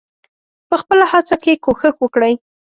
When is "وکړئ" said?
1.99-2.33